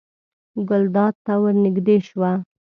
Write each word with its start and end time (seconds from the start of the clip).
ګلداد 0.69 1.15
ته 1.25 1.33
ور 1.41 1.55
نږدې 1.63 1.97
شوه. 2.07 2.31